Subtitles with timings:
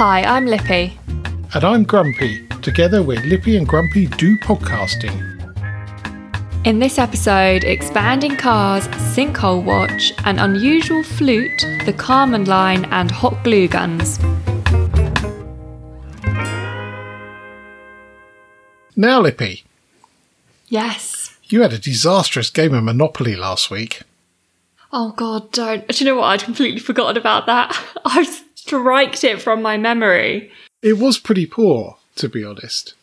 [0.00, 0.98] Hi, I'm Lippy.
[1.52, 2.46] And I'm Grumpy.
[2.62, 5.12] Together we're Lippy and Grumpy do podcasting.
[6.64, 13.44] In this episode, expanding cars, sinkhole watch, an unusual flute, the Kármán line, and hot
[13.44, 14.18] glue guns.
[18.96, 19.64] Now, Lippy,
[20.68, 21.36] Yes.
[21.44, 24.00] you had a disastrous game of Monopoly last week.
[24.94, 25.86] Oh god, don't.
[25.86, 26.28] Do you know what?
[26.28, 27.78] I'd completely forgotten about that.
[28.06, 30.50] I've striked it from my memory.
[30.82, 32.94] It was pretty poor, to be honest.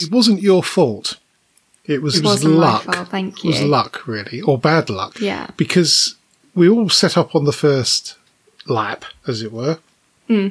[0.00, 1.18] It wasn't your fault.
[1.86, 2.82] It was, It was wasn't my luck.
[2.84, 3.50] fault, thank you.
[3.50, 5.18] It was luck, really, or bad luck.
[5.20, 5.48] Yeah.
[5.56, 6.16] Because
[6.54, 8.16] we all set up on the first
[8.66, 9.78] lap, as it were.
[10.28, 10.48] Hmm.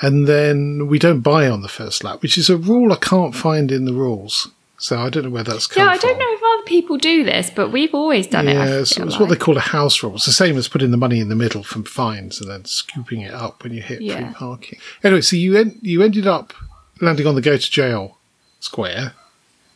[0.00, 3.34] And then we don't buy on the first lap, which is a rule I can't
[3.34, 4.50] find in the rules.
[4.84, 7.24] So I don't know where that's come Yeah, I don't know if other people do
[7.24, 8.54] this, but we've always done it.
[8.58, 9.40] I Yeah, it's, feel it's what they like.
[9.40, 10.16] call a house rule.
[10.16, 13.22] It's the same as putting the money in the middle from fines and then scooping
[13.22, 14.78] it up when you hit free parking.
[15.02, 16.52] Anyway, so you en- you ended up
[17.00, 18.18] landing on the go to jail
[18.60, 19.14] square,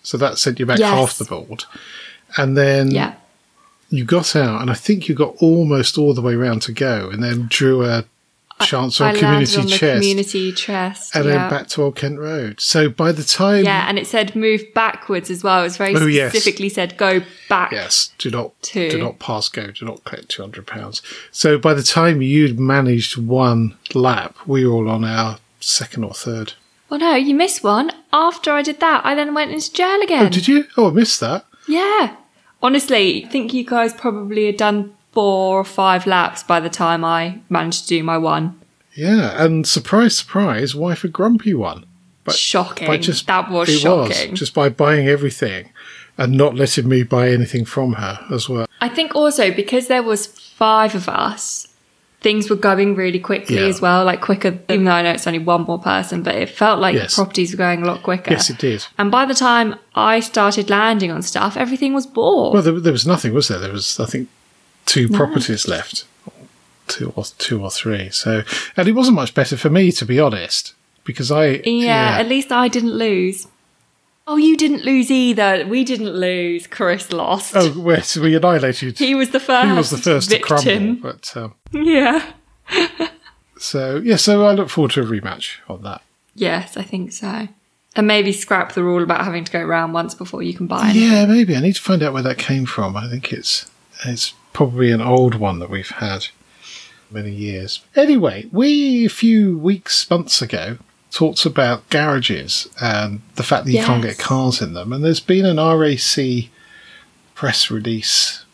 [0.02, 0.91] so that sent you back Yes.
[0.91, 1.64] half the board,
[2.36, 3.14] and then Yeah.
[3.88, 7.08] you got out, and I think you got almost all the way round to go,
[7.08, 8.05] and then drew a
[8.67, 11.14] chance I on community chest, community chest.
[11.14, 11.33] and yeah.
[11.33, 12.61] then back to Old Kent Road.
[12.61, 15.61] So by the time Yeah, and it said move backwards as well.
[15.61, 16.31] It was very Oh, yes.
[16.33, 17.73] specifically said go back.
[17.73, 21.03] Yes, do not to- do not pass go, do not collect two hundred pounds.
[21.31, 26.14] So by the time you'd managed one lap, we were all on our second or
[26.14, 26.55] third.
[26.89, 27.92] Well, no, you missed one.
[28.12, 30.27] After I did that, I then went into jail oh, again.
[30.27, 30.64] Oh, did you?
[30.77, 31.45] Oh, I missed that.
[31.69, 32.17] Yeah.
[32.62, 37.05] Honestly, I think you guys probably had done four or five laps by the time
[37.05, 38.55] I managed to do my one.
[38.94, 41.84] Yeah, and surprise, surprise, wife a grumpy one.
[42.22, 42.86] But Shocking.
[42.86, 44.30] by just that was shocking.
[44.30, 45.70] was just by buying everything
[46.16, 48.66] and not letting me buy anything from her as well.
[48.80, 51.66] I think also because there was five of us,
[52.20, 53.62] things were going really quickly Yeah.
[53.72, 54.56] as well, like quicker.
[54.69, 57.11] Even though I know it's only one more person, but it felt like Yes.
[57.17, 58.30] the properties were going a lot quicker.
[58.30, 58.86] Yes, it did.
[58.98, 62.52] And by the time I started landing on stuff, everything was bought.
[62.55, 63.58] Well, there, there was nothing, was there?
[63.58, 64.29] There was, I think,
[64.88, 66.04] two properties left,
[66.88, 68.10] two or two or three.
[68.10, 68.42] So,
[68.76, 72.50] and it wasn't much better for me, to be honest, because I yeah, at least
[72.50, 73.46] I didn't lose.
[74.30, 75.66] Oh, you didn't lose either.
[75.66, 76.66] We didn't lose.
[76.66, 77.54] Chris lost.
[77.56, 78.98] Oh, well, so we annihilated.
[78.98, 79.68] He was the first.
[79.68, 80.56] He was the first victim.
[80.58, 80.62] to
[81.00, 81.00] crumble.
[81.02, 82.32] But um, Yeah.
[83.58, 86.02] so yeah, so I look forward to a rematch on that.
[86.34, 87.48] Yes, I think so.
[87.96, 90.90] And maybe scrap the rule about having to go round once before you can buy
[90.90, 91.10] anything.
[91.10, 92.96] Yeah, maybe I need to find out where that came from.
[92.96, 93.68] I think it's
[94.05, 96.29] it's probably an old one that we've had
[97.11, 97.81] many years.
[97.97, 100.79] Anyway, we a few weeks, months ago
[101.11, 104.92] talked about garages and the fact that you can't get cars in them.
[104.92, 106.51] And there's been an RAC
[107.35, 108.45] press release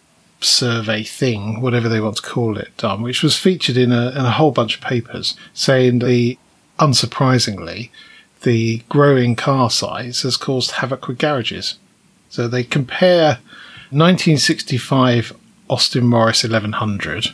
[0.41, 4.25] survey thing, whatever they want to call it, done, which was featured in a, in
[4.25, 6.39] a whole bunch of papers saying the,
[6.79, 7.91] unsurprisingly,
[8.43, 11.79] the growing car size has caused havoc with garages.
[12.29, 13.39] So they compare
[13.91, 15.33] 1965
[15.69, 17.29] Austin Morris 1100,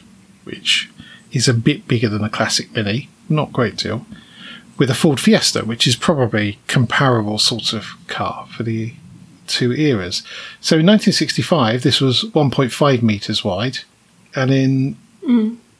[0.44, 0.90] which
[1.32, 4.06] is a bit bigger than a classic Mini, not great deal,
[4.78, 8.94] with a Ford Fiesta, which is probably comparable sort of car for the
[9.46, 10.22] two eras.
[10.60, 13.80] So in 1965, this was 1.5 meters wide,
[14.34, 14.96] and in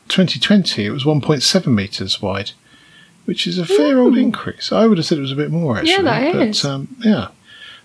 [0.09, 2.51] 2020, it was 1.7 meters wide,
[3.25, 4.73] which is a fair old increase.
[4.73, 5.93] I would have said it was a bit more actually.
[5.93, 6.65] Yeah, that but, is.
[6.65, 7.29] Um, yeah,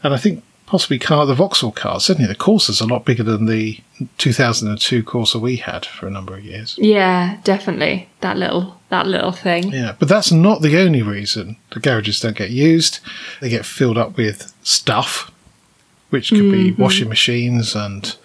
[0.04, 2.06] and I think possibly car the Vauxhall cars.
[2.06, 3.80] Certainly, the Corsa's a lot bigger than the
[4.18, 6.78] 2002 Corsa we had for a number of years.
[6.80, 8.10] Yeah, definitely.
[8.22, 9.72] That little that little thing.
[9.72, 13.00] Yeah, but that's not the only reason the garages don't get used.
[13.42, 15.32] They get filled up with stuff,
[16.10, 16.82] which could be Mm-hmm.
[16.82, 18.16] washing machines and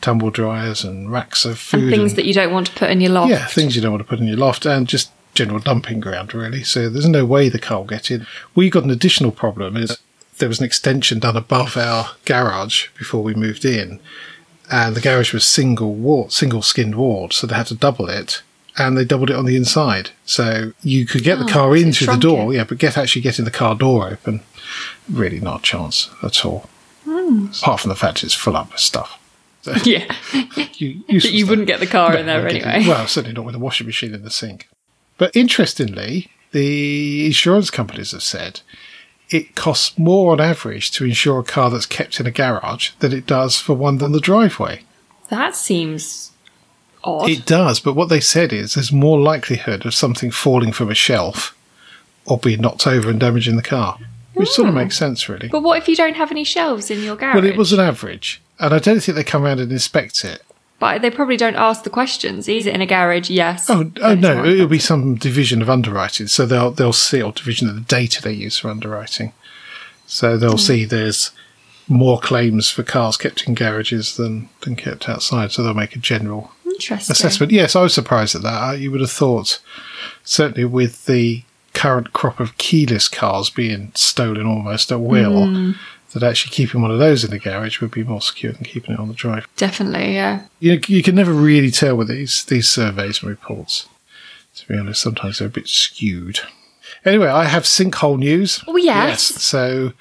[0.00, 1.84] tumble dryers and racks of food.
[1.84, 3.30] And things that you don't want to put in your loft.
[3.30, 6.34] yeah, things you don't want to put in your loft and just general dumping ground,
[6.34, 6.62] really.
[6.64, 8.26] So there's no way the car will get in.
[8.54, 9.98] We got an additional problem is
[10.40, 14.00] there was an extension done above our garage before we moved in,
[14.70, 18.42] and the garage was single single skinned walled, so they had to double it.
[18.78, 21.82] And they doubled it on the inside, so you could get the Oh, car so
[21.82, 22.52] in through the door.
[22.52, 22.56] it.
[22.56, 24.40] Yeah, but get actually getting the car door open,
[25.10, 26.70] really not a chance at all.
[27.04, 27.46] Hmm.
[27.62, 29.16] Apart from the fact it's full up with stuff.
[29.84, 30.06] Yeah.
[30.78, 32.84] You, you wouldn't get the car in there no, anyway.
[32.88, 34.66] Well, certainly not with a washing machine in the sink.
[35.18, 38.60] But interestingly, the insurance companies have said
[39.30, 43.12] it costs more on average to insure a car that's kept in a garage than
[43.12, 44.82] it does for one on the driveway.
[45.28, 46.32] That seems
[47.04, 47.30] odd.
[47.30, 50.94] It does, but what they said is there's more likelihood of something falling from a
[50.94, 51.56] shelf
[52.26, 53.98] or being knocked over and damaging the car,
[54.34, 54.80] which sort of hmm.
[54.80, 55.48] makes sense, really.
[55.48, 57.36] but what if you don't have any shelves in your garage?
[57.36, 60.42] Well, it was an average, and I don't think they come around and inspect it.
[60.80, 62.48] But they probably don't ask the questions.
[62.48, 63.30] Is it in a garage?
[63.30, 63.68] Yes.
[63.70, 66.26] Oh, oh no, it'll be some division of underwriting.
[66.26, 69.32] So they'll they'll see or division of the data they use for underwriting.
[70.06, 71.30] So they'll see there's
[71.86, 75.52] more claims for cars kept in garages than than kept outside.
[75.52, 76.50] So they'll make a general
[77.10, 77.52] assessment.
[77.52, 78.78] Yes, I was surprised at that.
[78.80, 79.60] You would have thought,
[80.24, 81.42] certainly with the
[81.74, 85.72] current crop of keyless cars being stolen almost at will, Hmm.
[86.12, 88.94] That actually keeping one of those in the garage would be more secure than keeping
[88.94, 89.46] it on the drive.
[89.56, 90.46] Definitely, yeah.
[90.58, 93.88] You, you can never really tell with these these surveys and reports.
[94.56, 96.40] To be honest, sometimes they're a bit skewed.
[97.04, 98.62] Anyway, I have sinkhole news.
[98.66, 99.22] Oh, yes.
[99.22, 99.92] So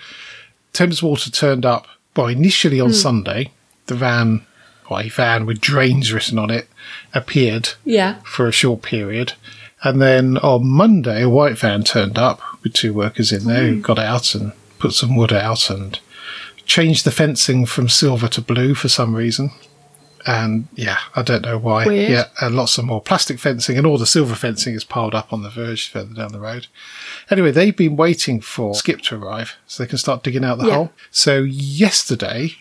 [0.73, 1.87] Thames Water turned up.
[2.15, 2.95] Well, initially on hmm.
[2.95, 3.51] Sunday,
[3.85, 4.45] the van,
[4.89, 6.67] well, a van with drains written on it,
[7.13, 8.15] appeared Yeah.
[8.23, 9.33] for a short period.
[9.81, 13.75] And then on Monday, a white van turned up with two workers in there who
[13.75, 13.81] hmm.
[13.81, 15.99] got out and put some wood out and
[16.65, 19.51] changed the fencing from silver to blue for some reason.
[20.25, 21.85] And yeah, I don't know why.
[21.85, 22.11] Weird.
[22.11, 25.31] Yeah, and lots of more plastic fencing, and all the silver fencing is piled up
[25.31, 26.67] on the verge further down the road.
[27.31, 30.67] Anyway, they've been waiting for Skip to arrive so they can start digging out the
[30.67, 30.73] Yeah.
[30.73, 30.93] hole.
[31.09, 32.55] So yesterday,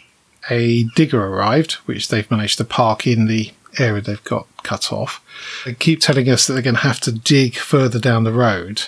[0.48, 5.20] a digger arrived, which they've managed to park in the area they've got cut off.
[5.66, 8.84] They keep telling us that they're going to have to dig further down the road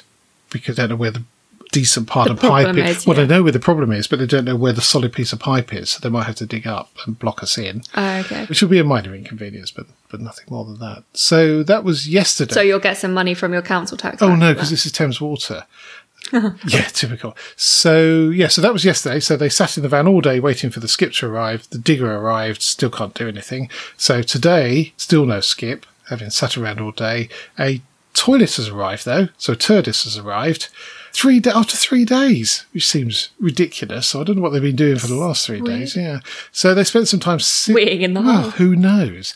[0.50, 1.24] because they don't know where the
[1.72, 2.98] decent part The of pipe is.
[2.98, 3.24] is, Well, yeah.
[3.24, 5.38] they know where the problem is, but they don't know where the solid piece of
[5.38, 5.90] pipe is.
[5.90, 8.46] So they might have to dig up and block us in, Oh, okay.
[8.46, 11.04] which will be a minor inconvenience, but but nothing more than that.
[11.12, 12.52] So that was yesterday.
[12.54, 14.20] So you'll get some money from your council tax.
[14.22, 15.64] Oh no, because this is Thames Water.
[16.32, 17.36] yeah, typical.
[17.56, 19.20] So yeah, so that was yesterday.
[19.20, 21.68] So they sat in the van all day waiting for the skip to arrive.
[21.70, 23.70] The digger arrived, still can't do anything.
[23.96, 27.28] So today, still no skip, having sat around all day.
[27.58, 27.80] A
[28.14, 30.68] toilet has arrived though, so Turdis has arrived.
[31.12, 34.06] Three da- after three days, which seems ridiculous.
[34.08, 35.78] So I don't know what they've been doing for the last three Weird.
[35.80, 35.96] days.
[35.96, 36.20] Yeah,
[36.52, 38.50] so they spent some time sit- Waiting in the Well, hole.
[38.52, 39.34] Who knows?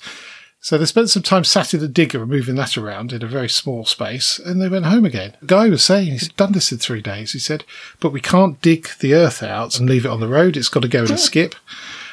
[0.61, 3.27] So they spent some time sat in the digger and moving that around in a
[3.27, 5.35] very small space, and they went home again.
[5.41, 7.33] The guy was saying he's done this in three days.
[7.33, 7.65] He said,
[8.01, 10.57] but we can't dig the earth out and leave it on the road.
[10.57, 11.55] It's got to go in a skip,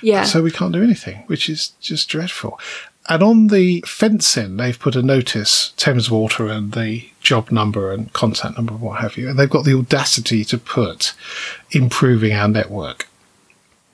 [0.01, 0.25] Yeah.
[0.25, 2.59] so we can't do anything, which is just dreadful.
[3.09, 8.11] And on the fencing, they've put a notice, Thames Water and the job number and
[8.13, 11.13] contact number and what have you, and they've got the audacity to put
[11.71, 13.07] improving our network,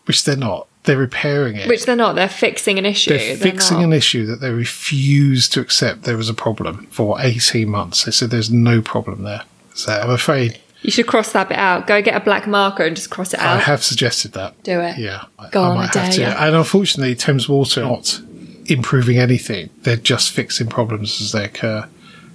[0.06, 0.68] which they're not.
[0.84, 1.68] They're repairing it.
[1.68, 2.16] Which they're not.
[2.16, 3.10] They're fixing an issue.
[3.18, 3.84] They're fixing not.
[3.86, 8.06] an issue that they refused to accept there was a problem for 18 months.
[8.06, 9.44] They said there's no problem there.
[9.74, 11.88] So I'm afraid You should cross that bit out.
[11.88, 13.58] Go get a black marker and just cross it out.
[13.58, 14.62] I have suggested that.
[14.64, 14.98] Do it.
[14.98, 15.26] Yeah.
[15.52, 16.22] Go I on, might I have to.
[16.22, 16.36] ya.
[16.38, 18.22] And unfortunately, Thames Water not
[18.68, 19.70] improving anything.
[19.84, 21.88] They're just fixing problems as they occur,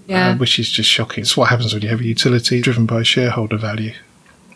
[0.06, 0.30] yeah.
[0.30, 1.22] uh, which is just shocking.
[1.22, 3.92] It's what happens when you have a utility driven by shareholder value,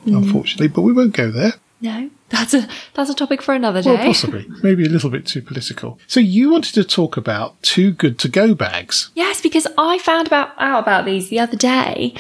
[0.06, 0.18] Mm.
[0.18, 0.68] unfortunately.
[0.68, 1.54] But we won't go there.
[1.80, 3.94] no, that's a that's a topic for another day.
[3.94, 4.46] Well, possibly.
[4.62, 5.98] Maybe a little bit too political.
[6.06, 9.10] So you wanted to talk about Too Good To Go bags.
[9.14, 12.14] Yes, because I found about out about these the other day,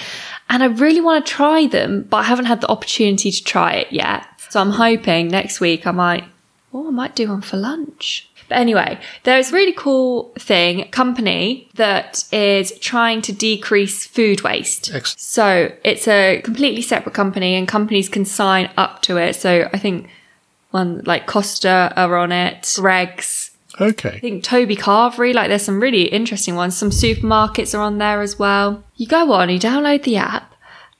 [0.48, 3.72] and I really want to try them, but I haven't had the opportunity to try
[3.74, 4.24] it yet.
[4.50, 6.24] So I'm hoping next week I might.
[6.74, 8.28] Oh, I might do one for lunch.
[8.48, 14.90] But anyway, there's a really cool thing, company that is trying to decrease food waste.
[14.94, 15.20] Excellent.
[15.20, 19.36] So it's a completely separate company, and companies can sign up to it.
[19.36, 20.08] So I think
[20.70, 24.10] one like Costa are on it, Greggs, Okay.
[24.10, 26.76] I think Toby Carvery, like there's some really interesting ones.
[26.76, 28.82] Some supermarkets are on there as well.
[28.96, 30.54] You go on, you download the app,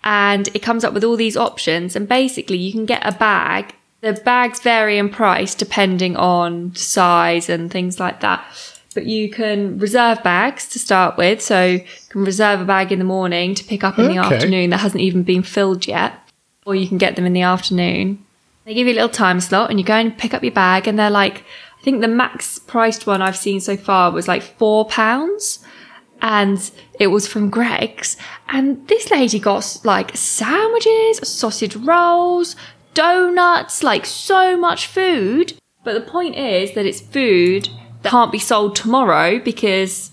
[0.05, 1.97] and it comes up with all these options.
[1.97, 3.75] And basically, you can get a bag.
[4.00, 8.45] The bags vary in price depending on size and things like that.
[8.95, 11.41] But you can reserve bags to start with.
[11.43, 14.35] So you can reserve a bag in the morning to pick up in the Okay.
[14.37, 16.15] afternoon that hasn't even been filled yet.
[16.65, 18.25] Or you can get them in the afternoon.
[18.65, 20.88] They give you a little time slot and you go and pick up your bag
[20.88, 21.45] and they're like,
[21.79, 25.61] I think the max priced one I've seen so far was like four pounds.
[26.23, 28.17] And it was from Greggs.
[28.49, 32.57] And this lady got like sandwiches, sausage rolls,
[32.97, 35.53] donuts, like so much food.
[35.85, 37.69] But the point is that it's food
[38.03, 40.11] that can't be sold tomorrow because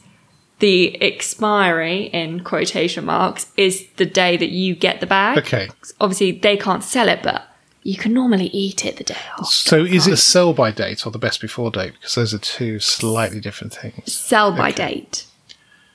[0.59, 5.39] the expiry in quotation marks is the day that you get the bag.
[5.39, 5.69] Okay.
[5.99, 7.47] Obviously, they can't sell it, but
[7.81, 9.45] you can normally eat it the day after.
[9.45, 11.93] So is it a sell by date or the best before date?
[11.93, 14.13] Because those are two slightly different things.
[14.13, 15.25] Sell by date.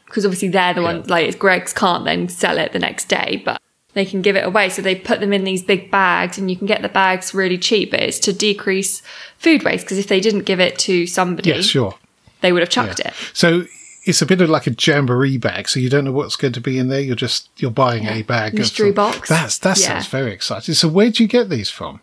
[0.06, 3.60] Because obviously they're the ones, like Greggs can't then sell it the next day, but
[3.94, 4.68] they can give it away.
[4.68, 7.58] So they put them in these big bags and you can get the bags really
[7.58, 9.02] cheap, but it's to decrease
[9.38, 9.84] food waste.
[9.84, 11.94] Because if they didn't give it to somebody, Yeah, sure.
[12.40, 13.12] they would have chucked it.
[13.32, 13.64] So
[14.04, 15.68] it's a bit of like a jamboree bag.
[15.68, 17.00] So you don't know what's going to be in there.
[17.00, 18.52] You're just you're buying a bag.
[18.54, 19.28] of Mystery box.
[19.28, 19.86] That's that Yeah.
[19.88, 20.74] sounds very exciting.
[20.74, 22.00] So where do you get these from?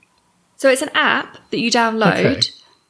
[0.58, 2.42] So it's an app that you download Okay.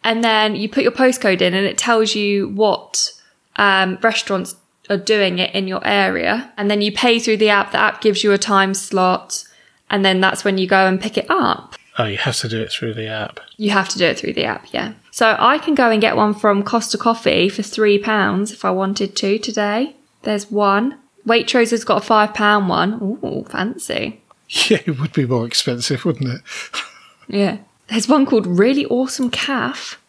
[0.03, 3.11] and then you put your postcode in, and it tells you what
[3.57, 4.55] um, restaurants
[4.89, 7.71] are doing it in your area, and then you pay through the app.
[7.71, 9.43] The app gives you a time slot,
[9.89, 11.75] and then that's when you go and pick it up.
[11.97, 13.39] Oh, you have to do it through the app.
[13.57, 14.93] You have to do it through the app, yeah.
[15.11, 18.71] So I can go and get one from Costa Coffee for three pounds if I
[18.71, 19.95] wanted to today.
[20.23, 20.97] There's one.
[21.25, 22.93] Waitrose has got a five pound one.
[23.23, 24.21] Ooh, fancy.
[24.69, 26.41] Yeah, it would be more expensive, wouldn't it?
[27.27, 27.57] Yeah.
[27.87, 29.99] There's one called Really Awesome Calf.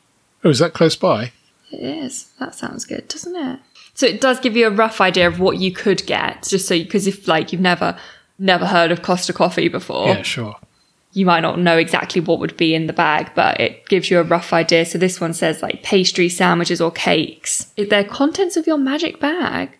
[0.44, 1.32] Oh, is that close by?
[1.72, 2.30] It is.
[2.38, 3.60] That sounds good, doesn't it?
[3.96, 6.78] So it does give you a rough idea of what you could get, just so
[6.78, 7.98] because if like you've never
[8.38, 10.56] never heard of Costa Coffee before, Yeah, sure.
[11.14, 14.20] you might not know exactly what would be in the bag, but it gives you
[14.20, 14.84] a rough idea.
[14.84, 17.72] So this one says like pastry, sandwiches, or cakes.
[17.76, 19.70] They're contents of your magic bag.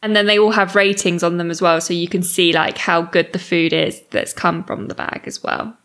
[0.00, 2.78] And then they all have ratings on them as well, so you can see like
[2.78, 5.76] how good the food is that's come from the bag as well.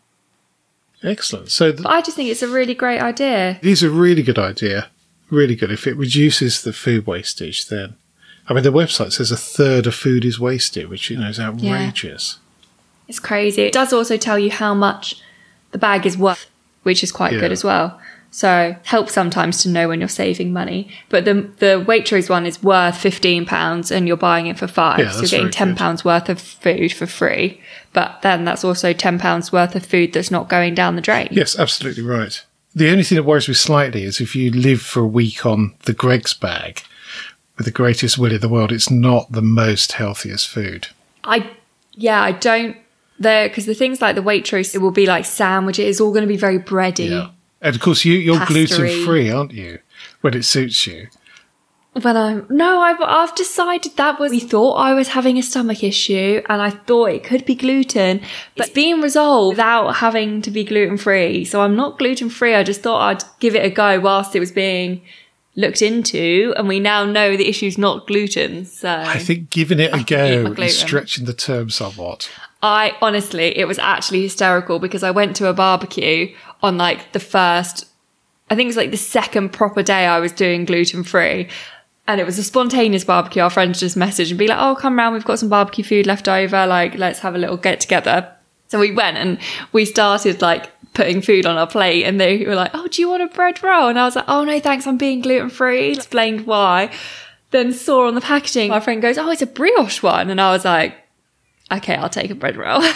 [1.02, 1.50] Excellent.
[1.50, 3.58] So th- I just think it's a really great idea.
[3.60, 4.88] it is a really good idea.
[5.30, 5.70] Really good.
[5.70, 7.94] If it reduces the food wastage, then
[8.48, 11.40] I mean the website says a third of food is wasted, which you know is
[11.40, 12.38] outrageous.
[13.08, 13.62] It's crazy.
[13.62, 15.20] It does also tell you how much
[15.72, 16.46] the bag is worth,
[16.82, 17.40] which is quite Yeah.
[17.40, 18.00] good as well.
[18.30, 20.88] So helps sometimes to know when you're saving money.
[21.08, 24.98] But the the Waitrose one is worth fifteen pounds, and you're buying it for five.
[24.98, 27.60] Yeah, so you're getting ten pounds worth of food for free.
[27.92, 31.28] But then that's also ten pounds worth of food that's not going down the drain.
[31.30, 32.42] Yes, absolutely right.
[32.74, 35.74] The only thing that worries me slightly is if you live for a week on
[35.84, 36.82] the Greggs bag,
[37.56, 40.88] with the greatest will in the world, it's not the most healthiest food.
[41.22, 41.50] I
[41.92, 42.76] yeah, I don't
[43.18, 45.84] there because the things like the Waitrose, it will be like sandwiches.
[45.84, 47.10] It's all going to be very bready.
[47.10, 47.30] Yeah.
[47.60, 49.78] And of course, you, you're gluten free, aren't you?
[50.20, 51.08] When it suits you.
[52.02, 55.84] When I'm no, I've I've decided that was we thought I was having a stomach
[55.84, 58.20] issue and I thought it could be gluten,
[58.56, 61.44] but it's being resolved without having to be gluten free.
[61.44, 62.54] So I'm not gluten free.
[62.54, 65.02] I just thought I'd give it a go whilst it was being
[65.56, 68.64] looked into, and we now know the issue's not gluten.
[68.64, 72.28] So I think giving it a can eat my go is stretching the term somewhat.
[72.62, 77.20] I honestly, it was actually hysterical because I went to a barbecue on like the
[77.20, 77.86] first,
[78.50, 81.48] I think it was like the second proper day I was doing gluten free.
[82.06, 83.42] And it was a spontaneous barbecue.
[83.42, 85.14] Our friends just messaged and be like, oh, come round.
[85.14, 86.66] We've got some barbecue food left over.
[86.66, 88.30] Like, let's have a little get together.
[88.68, 89.38] So we went and
[89.72, 93.08] we started like putting food on our plate and they were like, oh, do you
[93.08, 93.88] want a bread roll?
[93.88, 94.86] And I was like, oh, no, thanks.
[94.86, 95.92] I'm being gluten free.
[95.92, 96.90] Explained why.
[97.52, 100.28] Then saw on the packaging, my friend goes, oh, it's a brioche one.
[100.28, 100.96] And I was like,
[101.72, 102.82] okay, I'll take a bread roll.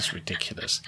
[0.00, 0.80] It's ridiculous.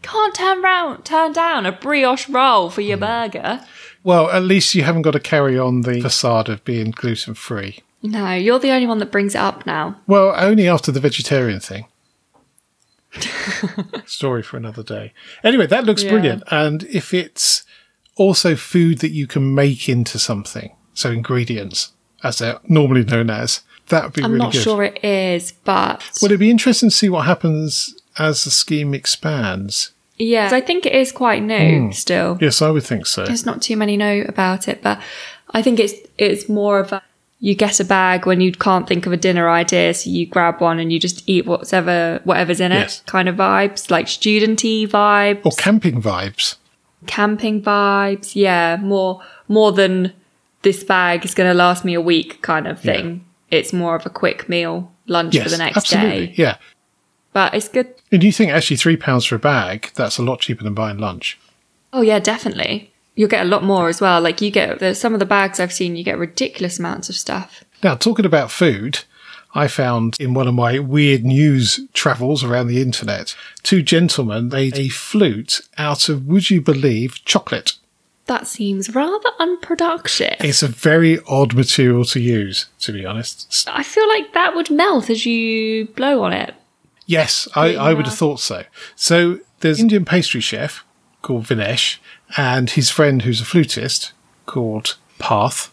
[0.00, 3.04] Can't turn round, turn down a brioche roll for your hmm.
[3.04, 3.60] burger.
[4.06, 7.80] Well, at least you haven't got to carry on the facade of being gluten free.
[8.04, 9.96] No, you're the only one that brings it up now.
[10.06, 11.86] Well, only after the vegetarian thing.
[14.06, 15.12] Story for another day.
[15.42, 16.10] Anyway, that looks Yeah.
[16.10, 16.44] brilliant.
[16.52, 17.64] And if it's
[18.14, 21.90] also food that you can make into something, so ingredients,
[22.22, 26.08] as they're normally known as, that would be I'm really not sure it is, but
[26.22, 29.90] Well, it'd be interesting to see what happens as the scheme expands.
[30.18, 31.90] Yeah, I think it is quite new hmm.
[31.92, 32.38] still.
[32.40, 33.24] Yes, I would think so.
[33.24, 35.00] There's not too many know about it, but
[35.52, 37.02] I think it's it's more of a
[37.38, 40.60] you get a bag when you can't think of a dinner idea, so you grab
[40.60, 43.02] one and you just eat whatever whatever's in it Yes.
[43.06, 46.56] kind of vibes, like studenty vibes, Or camping vibes.
[47.06, 48.34] camping vibes.
[48.34, 50.12] Yeah, more more than
[50.62, 53.24] this bag is going to last me a week kind of thing.
[53.50, 56.26] It's more of a quick meal lunch Yes, for the next absolutely.
[56.28, 56.56] day, Yeah.
[57.36, 57.94] But it's good.
[58.10, 60.96] And you think actually three pounds for a bag, that's a lot cheaper than buying
[60.96, 61.38] lunch.
[61.92, 62.90] Oh yeah, definitely.
[63.14, 64.22] You'll get a lot more as well.
[64.22, 67.14] Like you get the, some of the bags I've seen, you get ridiculous amounts of
[67.14, 67.62] stuff.
[67.82, 69.00] Now, talking about food,
[69.54, 74.78] I found in one of my weird news travels around the internet, two gentlemen made
[74.78, 77.74] a flute out of, would you believe, chocolate.
[78.24, 80.36] That seems rather unproductive.
[80.40, 83.68] It's a very odd material to use, to be honest.
[83.70, 86.54] I feel like that would melt as you blow on it.
[87.06, 88.64] Yes, I, I would have thought so.
[88.96, 90.84] So there's an Indian pastry chef
[91.22, 91.98] called Vinesh
[92.36, 94.12] and his friend who's a flutist
[94.44, 95.72] called Path.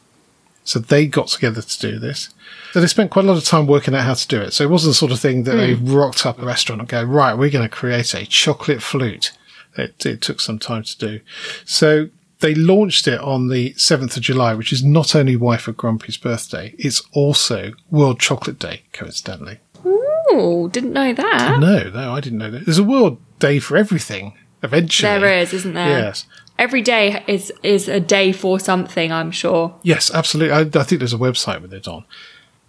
[0.64, 2.30] So they got together to do this.
[2.72, 4.54] So they spent quite a lot of time working out how to do it.
[4.54, 5.94] So it wasn't the sort of thing that they hmm.
[5.94, 9.32] rocked up a restaurant and go, right, we're going to create a chocolate flute.
[9.76, 11.20] It, it took some time to do.
[11.66, 12.10] So
[12.40, 16.18] they launched it on the 7th of July, which is not only Wife of Grumpy's
[16.18, 19.60] birthday, it's also World Chocolate Day, coincidentally.
[20.30, 21.60] Oh, didn't know that.
[21.60, 22.66] No, no, I didn't know that.
[22.66, 25.20] There's a World Day for everything, eventually.
[25.20, 26.00] There is, isn't there?
[26.00, 26.26] Yes.
[26.58, 29.76] Every day is is a day for something, I'm sure.
[29.82, 30.54] Yes, absolutely.
[30.54, 32.06] I, I think there's a website with it on.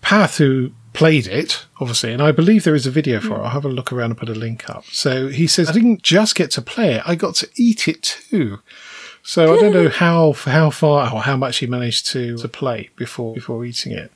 [0.01, 3.41] Path, who played it, obviously, and I believe there is a video for it.
[3.41, 4.85] I'll have a look around and put a link up.
[4.87, 8.03] So he says, I didn't just get to play it, I got to eat it
[8.03, 8.61] too.
[9.26, 12.90] So I don't know how how far or how much he managed to to play
[12.97, 14.12] before before eating it.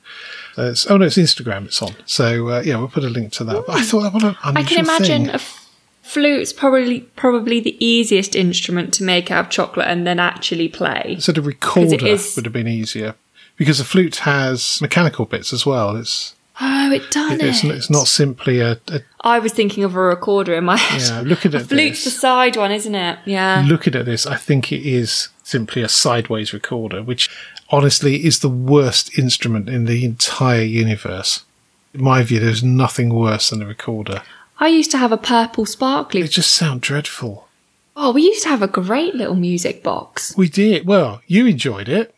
[0.57, 1.65] It's, oh no, it's Instagram.
[1.65, 1.95] It's on.
[2.05, 3.65] So uh, yeah, we'll put a link to that.
[3.65, 5.29] But I thought that what an I can imagine thing.
[5.31, 5.67] a f-
[6.03, 11.17] flute's probably probably the easiest instrument to make out of chocolate and then actually play.
[11.19, 13.15] So the recorder is- would have been easier
[13.57, 15.95] because the flute has mechanical bits as well.
[15.95, 17.39] It's Oh, it does.
[17.41, 21.01] it's, it's not simply a, a I was thinking of a recorder in my head.
[21.01, 21.21] yeah.
[21.21, 23.19] Looking at flute's the side one, isn't it?
[23.25, 23.63] Yeah.
[23.67, 27.29] looking at this, I think it is simply a sideways recorder, which
[27.69, 31.45] honestly is the worst instrument in the entire universe.
[31.93, 34.21] In my view, there's nothing worse than a recorder.
[34.59, 36.21] I used to have a purple sparkly.
[36.21, 37.47] It just sound dreadful.
[37.95, 40.35] Oh, we used to have a great little music box.
[40.37, 41.21] We did well.
[41.27, 42.13] You enjoyed it.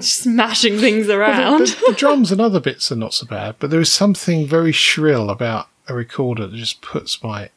[0.00, 1.66] Smashing things The, around.
[1.86, 5.30] the drums and other bits are not so bad, but there is something very shrill
[5.30, 7.50] about a recorder that just puts my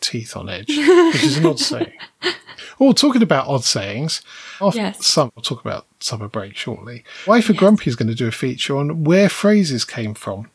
[0.00, 1.92] teeth on edge, which is an odd saying.
[2.82, 4.22] Oh, talking about odd sayings,
[4.58, 5.06] after Yes.
[5.06, 7.04] some, we'll talk about summer break shortly.
[7.26, 10.48] Wife of Grumpy is going to do a feature on where phrases came from.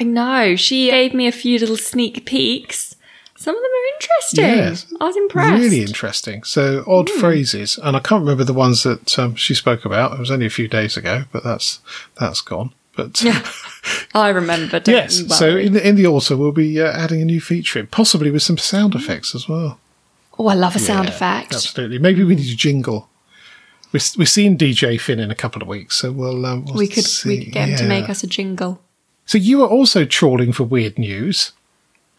[0.00, 0.56] I know.
[0.56, 2.96] She gave me a few little sneak peeks.
[3.42, 4.44] Some of them are interesting.
[4.44, 4.86] Yes.
[5.00, 5.62] I was impressed.
[5.62, 6.42] Really interesting.
[6.44, 10.12] So odd phrases, and I can't remember the ones that um, she spoke about.
[10.12, 11.80] It was only a few days ago, but that's
[12.20, 12.72] that's gone.
[12.96, 13.22] But
[14.14, 14.80] I remember.
[14.86, 17.86] Yes, so in the in the autumn we'll be uh, adding a new feature, in,
[17.88, 19.78] possibly with some sound effects as well.
[20.38, 21.52] oh, I love a sound Yeah, effect.
[21.54, 21.98] Absolutely.
[21.98, 23.08] Maybe we need a jingle.
[23.92, 26.46] We're, we're seeing DJ Finn in a couple of weeks, so we'll.
[26.46, 27.28] Um, we'll We could see.
[27.28, 28.80] we could get him to make us a jingle.
[29.26, 31.52] So you are also trawling for weird news.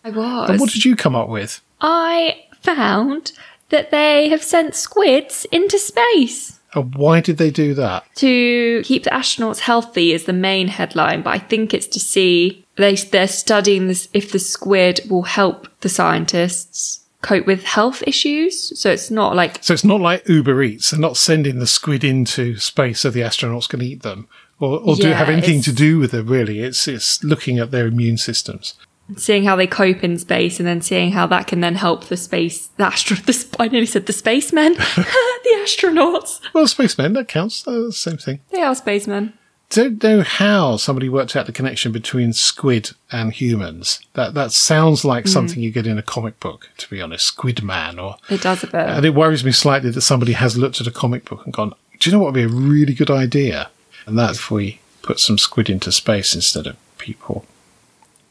[0.04, 0.60] I And was.
[0.60, 1.62] what did you come up with?
[1.82, 3.32] I found
[3.70, 6.60] that they have sent squids into space.
[6.76, 8.04] And why did they do that?
[8.16, 12.66] to keep the astronauts healthy is the main headline, but I think it's to see
[12.76, 18.78] they they're studying this if the squid will help the scientists cope with health issues.
[18.80, 20.92] So it's not like So it's not like Uber Eats.
[20.92, 24.28] They're not sending the squid into space so the astronauts can eat them,
[24.60, 26.28] or, or do Yeah, have anything to do with them.
[26.28, 28.74] Really, it's it's looking at their immune systems.
[29.18, 32.18] Seeing how they cope in space and then seeing how that can then help the
[32.18, 37.68] space the astro the, I nearly said the spacemen the astronauts Well, spacemen that counts.
[37.68, 38.39] Uh, same thing.
[38.52, 39.34] they are spacemen
[39.70, 44.00] Don't know how somebody worked out the connection between squid and humans.
[44.13, 45.30] That that sounds like Hmm.
[45.32, 46.70] something you get in a comic book.
[46.78, 49.89] To be honest, Squid Man, or it does a bit and it worries me slightly
[49.92, 52.39] that somebody has looked at a comic book and gone, "Do you know what would
[52.39, 53.70] be a really good idea?"
[54.06, 57.46] And that's if we put some squid into space instead of people.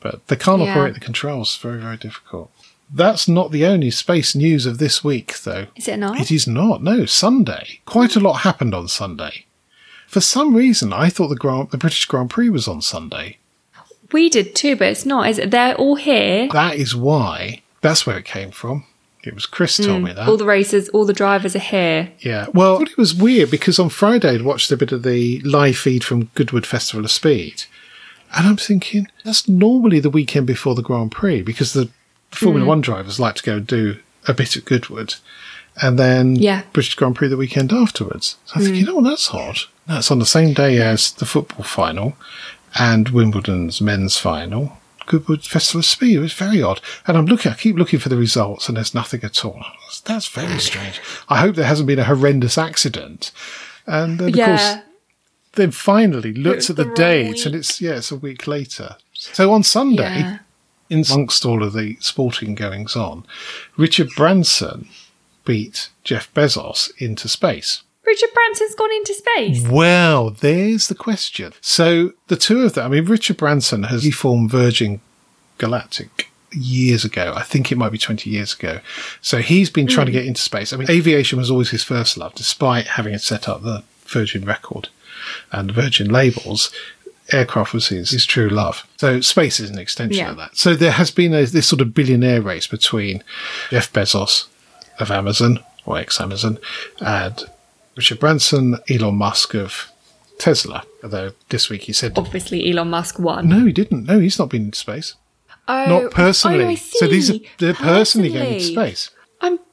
[0.03, 0.73] But they can't Yeah.
[0.73, 1.57] operate the controls.
[1.57, 2.51] Very very difficult.
[2.95, 5.67] That's not the only space news of this week, though.
[5.77, 6.83] is it not It is not.
[6.83, 7.81] No, Sunday.
[7.87, 9.47] Quite a lot happened on Sunday.
[10.07, 13.38] For some reason, I thought the Grand, the British Grand Prix was on Sunday.
[14.12, 17.62] we did too but it's not is it they're all here That is why.
[17.81, 18.85] That's where it came from.
[19.25, 20.07] It was Chris told mm.
[20.09, 20.29] me that.
[20.29, 22.47] all the races all the drivers are here yeah.
[22.53, 25.41] Well, I thought it was weird because on Friday I'd watched a bit of the
[25.41, 27.65] live feed from Goodwood Festival of Speed,
[28.33, 31.90] and I'm thinking that's normally the weekend before the Grand Prix because the
[32.31, 32.68] Formula hmm.
[32.68, 35.16] One drivers like to go do a bit at Goodwood,
[35.81, 36.62] and then Yeah.
[36.73, 38.37] British Grand Prix the weekend afterwards.
[38.47, 38.81] So I think, hmm.
[38.81, 39.59] you know, that's odd.
[39.87, 42.16] That's on the same day as the football final
[42.79, 44.79] and Wimbledon's men's final.
[45.07, 46.16] Goodwood Festival of Speed.
[46.16, 46.81] It was very odd.
[47.07, 49.62] And I'm looking, I keep looking for the results and there's nothing at all.
[50.05, 51.01] That's very strange.
[51.29, 53.33] I hope there hasn't been a horrendous accident.
[53.87, 54.87] And then, of yeah course,
[55.55, 58.97] then finally looked was at the, the date and it's, yeah, it's a week later.
[59.12, 60.38] So on Sunday, Yeah.
[60.91, 63.25] amongst all of the sporting goings on,
[63.77, 64.88] Richard Branson
[65.45, 67.83] beat Jeff Bezos into space.
[68.05, 69.67] Richard Branson's gone into space.
[69.69, 71.53] Well, there's the question.
[71.61, 75.01] So the two of them, I mean, Richard Branson has reformed Virgin
[75.59, 77.33] Galactic years ago.
[77.37, 78.81] I think it might be 20 years ago.
[79.21, 80.19] So he's been trying to hmm.
[80.19, 80.73] get into space.
[80.73, 84.88] I mean, aviation was always his first love, despite having set up the Virgin record
[85.51, 86.73] and Virgin labels.
[87.31, 88.87] Aircraft was his, his true love.
[88.99, 90.31] So space is an extension Yeah.
[90.33, 90.57] of that.
[90.57, 93.23] So there has been a, this sort of billionaire race between
[93.71, 94.49] Jeff Bezos
[94.99, 96.59] of Amazon or ex-Amazon
[97.01, 97.45] and
[97.97, 99.91] Richard Branson, Elon Musk of
[100.39, 100.85] Tesla.
[101.03, 103.49] Although this week he said, Obviously, Elon Musk won.
[103.49, 104.05] no, he didn't.
[104.07, 105.15] No, he's not been in space.
[105.69, 106.75] Oh, Not personally.
[106.75, 109.11] oh, so these are they're personally going into space.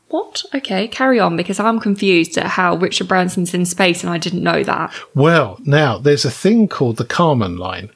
[0.09, 0.43] What?
[0.53, 4.43] Okay, carry on because I'm confused at how Richard Branson's in space and I didn't
[4.43, 4.91] know that.
[5.15, 7.89] Well, now there's a thing called the Kármán line.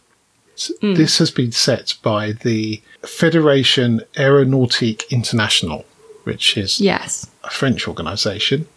[0.56, 0.94] S- hmm.
[0.94, 5.86] This has been set by the Fédération Aéronautique Internationale,
[6.24, 7.28] which is Yes.
[7.44, 8.68] a French organisation,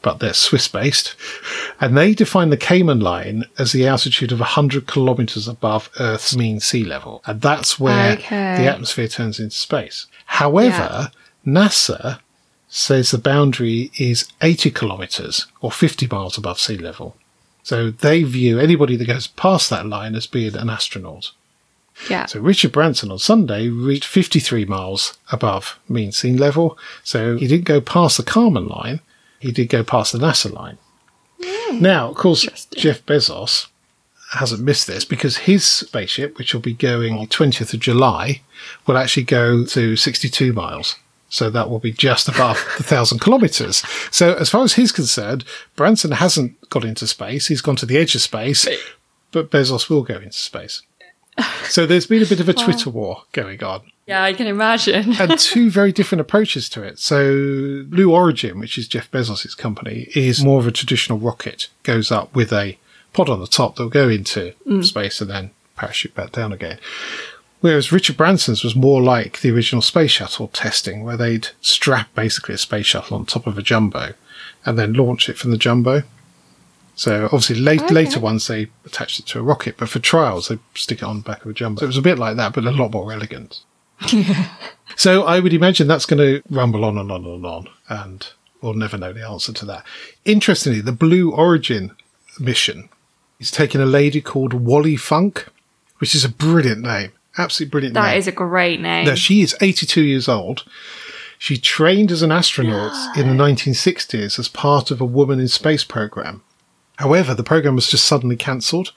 [0.00, 1.14] but they're Swiss based.
[1.80, 6.60] And they define the Kármán line as the altitude of 100 kilometres above Earth's mean
[6.60, 7.22] sea level.
[7.26, 8.56] And that's where Okay.
[8.56, 10.06] the atmosphere turns into space.
[10.26, 11.10] However,
[11.46, 12.20] NASA
[12.76, 17.16] says the boundary is 80 kilometres or 50 miles above sea level.
[17.62, 21.32] So they view anybody that goes past that line as being an astronaut.
[22.10, 22.26] Yeah.
[22.26, 26.76] So Richard Branson on Sunday reached 53 miles above mean sea level.
[27.02, 29.00] So he didn't go past the Kármán line.
[29.38, 30.76] He did go past the NASA line.
[31.42, 31.80] Hmm.
[31.80, 33.68] Now, of course, Jeff Bezos
[34.32, 38.42] hasn't missed this because his spaceship, which will be going 20th of July,
[38.86, 40.96] will actually go to 62 miles.
[41.28, 43.82] So that will be just above the thousand kilometers.
[44.10, 47.48] So as far as he's concerned, Branson hasn't got into space.
[47.48, 48.68] He's gone to the edge of space,
[49.32, 50.82] but Bezos will go into space.
[51.64, 55.20] So there's been a bit of a Twitter war going on Yeah, I can imagine.
[55.20, 56.98] and two very different approaches to it.
[56.98, 61.68] So Blue Origin, which is Jeff Bezos' company, is more of a traditional rocket.
[61.82, 62.78] Goes up with a
[63.12, 64.84] pod on the top that'll go into mm.
[64.84, 66.78] space and then parachute back down again.
[67.60, 72.54] Whereas Richard Branson's was more like the original space shuttle testing, where they'd strap basically
[72.54, 74.12] a space shuttle on top of a jumbo
[74.64, 76.02] and then launch it from the jumbo.
[76.94, 77.94] So obviously late, Okay.
[77.94, 81.18] later ones they attached it to a rocket, but for trials they stick it on
[81.18, 81.80] the back of a jumbo.
[81.80, 83.60] So it was a bit like that, but a lot more elegant.
[84.94, 88.26] So I would imagine that's going to rumble on and on and on, and
[88.62, 89.84] we'll never know the answer to that.
[90.24, 91.90] Interestingly, the Blue Origin
[92.38, 92.88] mission
[93.38, 95.48] is taking a lady called Wally Funk,
[95.98, 98.18] which is a brilliant name, absolutely brilliant That name.
[98.18, 99.06] is a great name.
[99.06, 100.64] Now, she is 82 years old.
[101.38, 105.84] She trained as an astronaut in the 1960s as part of a Woman in Space
[105.84, 106.42] program.
[106.96, 108.92] However, the program was just suddenly cancelled.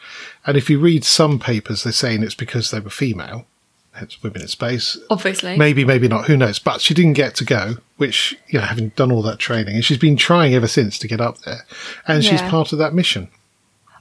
[0.45, 3.45] And if you read some papers, they're saying it's because they were female,
[3.91, 4.97] hence Women in Space.
[5.09, 5.57] Obviously.
[5.57, 6.27] Maybe, maybe not.
[6.27, 6.59] Who knows?
[6.59, 9.83] But she didn't get to go, which, you know, having done all that training, and
[9.83, 11.65] she's been trying ever since to get up there.
[12.07, 13.27] And she's part of that mission.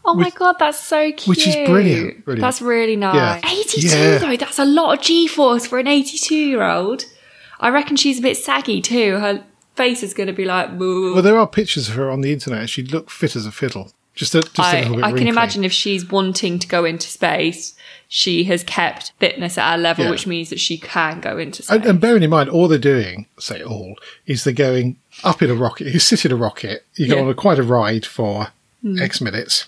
[0.08, 1.26] Oh my which- god, that's so cute.
[1.28, 2.42] which is brilliant, brilliant.
[2.42, 3.14] That's really nice.
[3.14, 3.50] Yeah.
[3.50, 4.18] 82 Yeah.
[4.18, 7.04] though, that's a lot of G force for an 82 year old.
[7.60, 9.16] I reckon she's a bit saggy too.
[9.18, 9.44] Her
[9.74, 10.70] face is going to be like.
[10.78, 13.52] Well, there are pictures of her on the internet, and she looked fit as a
[13.52, 13.92] fiddle.
[14.14, 16.84] Just a, just a I, little bit I can imagine if she's wanting to go
[16.84, 17.74] into space,
[18.08, 20.10] she has kept fitness at a level, Yeah.
[20.10, 21.76] which means that she can go into space.
[21.76, 23.94] And, and bearing in mind, all they're doing, say all,
[24.26, 25.86] is they're going up in a rocket.
[25.92, 27.22] You sit in a rocket, you go Yeah.
[27.22, 28.48] On a, quite a ride for
[28.82, 29.00] hmm.
[29.00, 29.66] X minutes.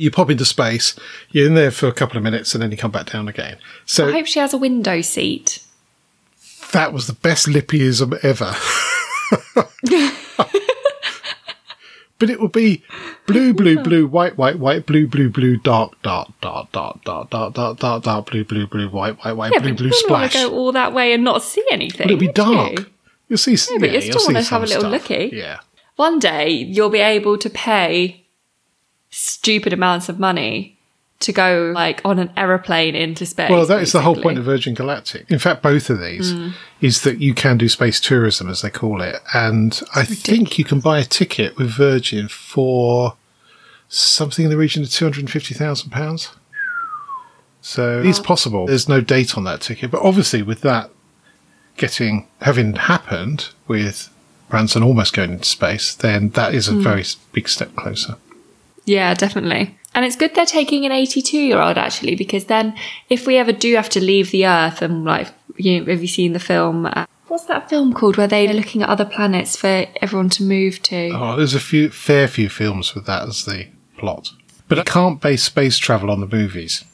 [0.00, 0.98] You pop into space,
[1.30, 3.58] you're in there for a couple of minutes, and then you come back down again.
[3.84, 5.62] So I hope she has a window seat.
[6.72, 8.54] that was the best lippyism ever.
[12.18, 12.82] but it would be
[13.26, 17.52] blue, blue, blue, white, white, white, blue, blue, blue, dark, dark, dark, dark, dark, dark,
[17.52, 20.32] dark, dark, dark, blue, blue, blue, white, white, white, blue, blue, want splash.
[20.32, 22.06] to go all that way and not see anything.
[22.06, 22.78] It'd be dark.
[22.78, 22.86] you?
[23.28, 23.52] You'll see.
[23.52, 25.30] Yeah, but you still wanna have a little looky.
[25.32, 25.60] Yeah.
[25.96, 28.24] One day you'll be able to pay
[29.10, 30.76] stupid amounts of money
[31.20, 33.50] to go like on an aeroplane into space.
[33.50, 35.30] Well, that is the whole point of Virgin Galactic.
[35.30, 36.54] In fact, both of these Mm.
[36.80, 40.64] is that you can do space tourism, as they call it, and I think you
[40.64, 43.16] can buy a ticket with Virgin for
[43.88, 46.30] something in the region of two hundred and fifty thousand pounds.
[47.60, 48.66] So it's possible.
[48.66, 50.90] There's no date on that ticket, but obviously, with that
[51.76, 54.08] getting having happened with
[54.48, 56.82] Branson almost going into space, then that is a Mm.
[56.82, 58.16] very big step closer.
[58.90, 59.78] Yeah, definitely.
[59.94, 62.74] And it's good they're taking an 82 year old actually, because then
[63.08, 66.08] if we ever do have to leave the Earth and like, you know, have you
[66.08, 66.86] seen the film?
[66.86, 70.82] Uh, what's that film called where they're looking at other planets for everyone to move
[70.82, 71.10] to?
[71.10, 74.32] Oh, there's a few fair few films with that as the plot,
[74.66, 76.84] but it can't base space travel on the movies.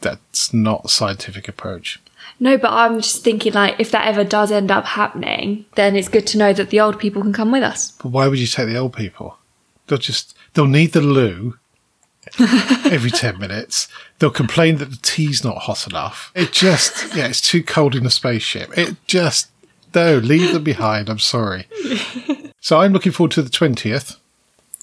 [0.00, 2.00] That's not a scientific approach.
[2.38, 6.08] No, but I'm just thinking like if that ever does end up happening, then it's
[6.08, 7.90] good to know that the old people can come with us.
[7.90, 9.36] But why would you take the old people?
[9.88, 11.56] They'll just they'll need the loo
[12.38, 13.88] every ten minutes.
[14.18, 16.30] They'll complain that the tea's not hot enough.
[16.34, 18.76] It just yeah, it's too cold in the spaceship.
[18.76, 19.48] It just
[19.94, 21.08] no, leave them behind.
[21.08, 21.66] I'm sorry.
[22.62, 24.16] So I'm looking forward to the twentieth,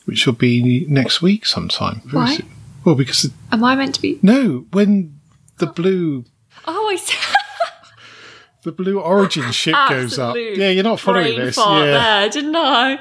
[0.05, 2.01] which will be next week sometime.
[2.05, 2.35] Very Why?
[2.37, 2.49] soon.
[2.83, 4.17] Well, because the, Am I meant to be?
[4.23, 5.13] no, when
[5.59, 6.25] the blue
[6.65, 7.15] Oh, I see.
[8.63, 10.35] the blue origin ship goes up.
[10.35, 11.55] Yeah, you're not following this.
[11.55, 11.79] Yeah.
[11.85, 12.99] there, didn't I?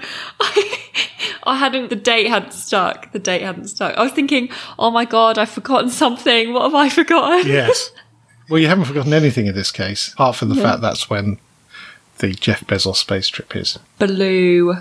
[1.46, 1.88] I hadn't.
[1.90, 3.12] The date hadn't stuck.
[3.12, 3.96] The date hadn't stuck.
[3.96, 6.52] I was thinking, oh my god, I've forgotten something.
[6.52, 7.46] What have I forgotten?
[7.50, 7.90] Yes.
[8.48, 11.40] Well, you haven't forgotten anything in this case, apart from the fact that's when
[12.18, 13.76] the Jeff Bezos space trip is.
[13.98, 14.76] Blue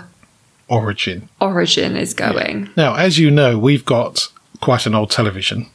[0.68, 1.28] Origin.
[1.40, 2.70] Origin is going.
[2.76, 4.28] Now, as you know, we've got
[4.60, 5.66] quite an old television.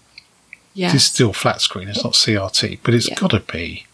[0.74, 0.94] Yes.
[0.94, 3.16] It is still flat screen, it's not CRT, but it's Yeah.
[3.16, 3.86] got to be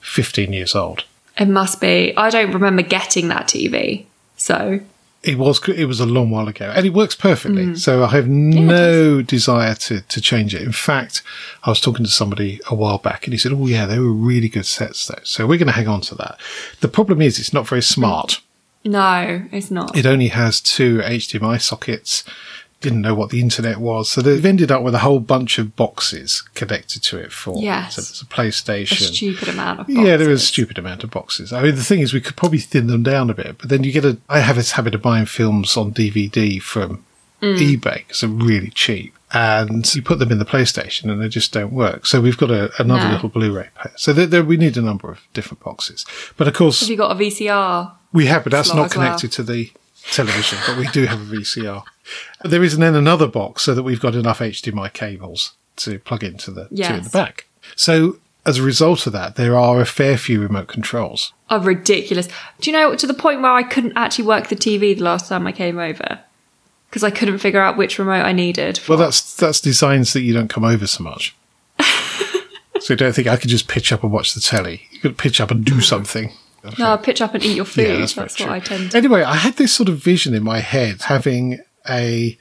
[0.00, 1.04] 15 years old.
[1.36, 2.12] It must be.
[2.16, 4.06] I don't remember getting that TV.
[4.36, 4.80] So
[5.22, 7.66] It was it was a long while ago, and it works perfectly.
[7.66, 7.78] Mm.
[7.78, 10.62] So I have no desire to to change it.
[10.62, 11.22] In fact,
[11.64, 14.12] I was talking to somebody a while back, and he said, "Oh yeah, they were
[14.12, 16.38] really good sets though." So we're going to hang on to that.
[16.80, 18.40] The problem is, it's not very smart.
[18.84, 19.96] No, it's not.
[19.96, 22.22] It only has two HDMI sockets.
[22.80, 25.74] Didn't know what the internet was, so they've ended up with a whole bunch of
[25.74, 27.60] boxes connected to it for.
[27.60, 27.96] Yes.
[27.96, 29.12] so it's a a PlayStation.
[29.12, 31.52] stupid amount of Yeah, there is a stupid amount of boxes.
[31.52, 33.82] I mean, the thing is, we could probably thin them down a bit, but then
[33.82, 34.18] you get a.
[34.28, 37.04] I have this habit of buying films on DVD from
[37.42, 37.58] mm.
[37.58, 41.52] eBay because they're really cheap, and you put them in the PlayStation and they just
[41.52, 42.06] don't work.
[42.06, 43.12] So we've got a, another No.
[43.14, 43.94] little Blu-ray player.
[43.96, 46.96] So there, there, we need a number of different boxes, but of course Have you
[46.96, 47.92] got a VCR?
[48.12, 49.04] we have, but that's not as well?
[49.04, 49.70] connected to the
[50.12, 50.58] television.
[50.66, 51.84] But we do have a VCR.
[52.42, 56.50] There is then another box so that we've got enough HDMI cables to plug into
[56.50, 57.46] the two in the back.
[57.76, 61.32] So as a result of that, there are a fair few remote controls.
[61.50, 62.28] Oh, ridiculous.
[62.60, 65.28] Do you know, to the point where I couldn't actually work the TV the last
[65.28, 66.20] time I came over?
[66.88, 68.80] Because I couldn't figure out which remote I needed.
[68.88, 71.36] Well, that's that's designs that you don't come over so much.
[71.78, 74.82] so you don't think I could just pitch up and watch the telly.
[74.90, 76.32] You could pitch up and do something.
[76.78, 77.88] No, pitch up and eat your food.
[77.88, 78.48] Yeah, that's that's what.
[78.50, 82.36] I tend to Anyway, I had this sort of vision in my head having a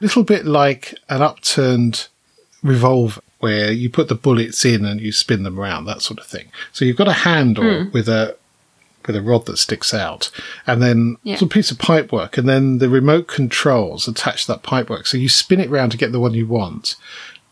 [0.00, 2.08] little bit like an upturned
[2.62, 6.26] revolver where you put the bullets in and you spin them around, that sort of
[6.26, 6.46] thing.
[6.72, 7.90] So you've got a handle Hmm.
[7.92, 8.36] with a
[9.06, 10.30] with a rod that sticks out,
[10.66, 11.36] and then Yeah.
[11.36, 15.06] some piece of pipework, and then the remote controls attach to that pipework.
[15.06, 16.96] So you spin it round to get the one you want,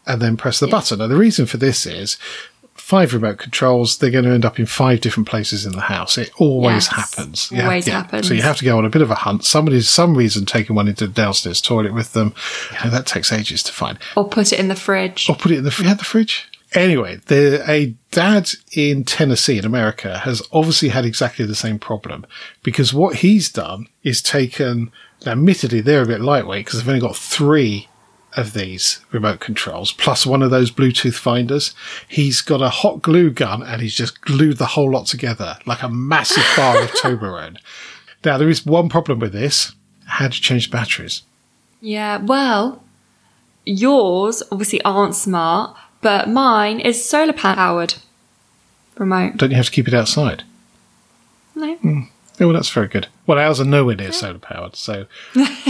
[0.07, 0.73] and then press the Yeah.
[0.73, 0.99] button.
[0.99, 2.19] Now the reason for this is
[2.89, 3.99] five remote controls.
[3.99, 6.17] They're going to end up in five different places in the house.
[6.17, 7.53] It always Yes, happens.
[7.55, 7.99] always yeah.
[7.99, 8.27] happens.
[8.27, 9.45] So you have to go on a bit of a hunt.
[9.45, 12.33] Somebody's some reason taking one into the downstairs toilet with them.
[12.73, 13.99] You know, that takes ages to find.
[14.17, 15.29] Or put it in the fridge.
[15.29, 16.49] Or put it in the had the fridge.
[16.73, 22.25] Anyway, the, a dad in Tennessee in America has obviously had exactly the same problem
[22.63, 24.91] because what he's done is taken.
[25.27, 27.88] Now, admittedly, they're a bit lightweight because they've only got three
[28.39, 31.75] of these remote controls plus one of those Bluetooth finders.
[32.07, 35.83] He's got a hot glue gun and he's just glued the whole lot together like
[35.83, 37.59] a massive bar of Toblerone.
[38.25, 39.75] Now, there is one problem with this.
[40.07, 41.23] How do you change batteries?
[41.81, 42.83] Yeah, well,
[43.65, 47.95] yours obviously aren't smart, but mine is solar powered
[48.97, 49.37] remote.
[49.37, 50.45] Don't you have to keep it outside?
[51.55, 51.75] No.
[51.77, 52.01] Hmm.
[52.41, 53.09] Oh, well, that's very good.
[53.29, 55.07] Well, ours are nowhere near solar powered, so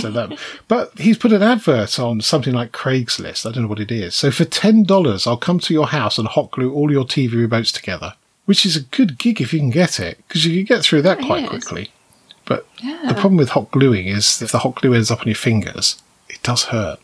[0.00, 0.38] so that.
[0.68, 3.44] But he's put an advert on something like Craigslist.
[3.44, 4.14] I don't know what it is.
[4.14, 7.32] So for ten dollars, I'll come to your house and hot glue all your TV
[7.46, 8.14] remotes together,
[8.46, 11.02] which is a good gig if you can get it, because you can get through
[11.02, 11.48] that It quite is.
[11.50, 11.90] quickly.
[12.44, 13.00] But Yeah.
[13.08, 16.00] the problem with hot gluing is if the hot glue ends up on your fingers,
[16.28, 17.00] it does hurt.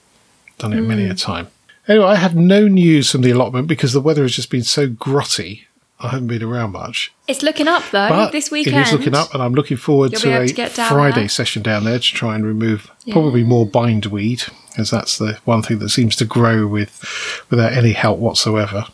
[0.58, 1.10] Done it many Hmm.
[1.10, 1.48] a time.
[1.88, 4.86] Anyway, I have no news from the allotment because the weather has just been so
[4.88, 5.62] grotty.
[6.00, 7.12] I haven't been around much.
[7.28, 8.76] It's looking up though But this weekend.
[8.76, 11.28] it is looking up, and I'm looking forward to a to Friday there.
[11.28, 14.44] session down there to try and remove probably more bindweed,
[14.76, 17.00] as that's the one thing that seems to grow with
[17.48, 18.87] without any help whatsoever.